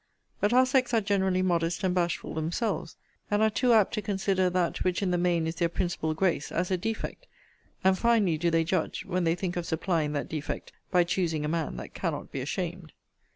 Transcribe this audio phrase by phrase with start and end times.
[0.39, 2.95] But our sex are generally modest and bashful themselves,
[3.29, 6.51] and are too apt to consider that which in the main is their principal grace,
[6.51, 7.27] as a defect:
[7.83, 11.47] and finely do they judge, when they think of supplying that defect by choosing a
[11.47, 12.93] man that cannot be ashamed.